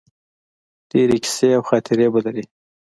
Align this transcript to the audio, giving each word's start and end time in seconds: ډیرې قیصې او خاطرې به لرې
ډیرې 0.89 1.15
قیصې 1.23 1.49
او 1.57 1.63
خاطرې 1.69 2.07
به 2.13 2.19
لرې 2.25 2.43